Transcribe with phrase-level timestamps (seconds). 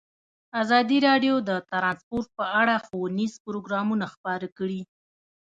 [0.61, 4.81] ازادي راډیو د ترانسپورټ په اړه ښوونیز پروګرامونه خپاره کړي.